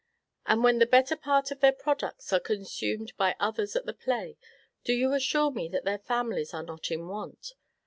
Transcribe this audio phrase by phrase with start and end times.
[0.47, 4.35] And when the better part of their products are consumed by others at the play,
[4.83, 7.53] do you assure me that their families are not in want?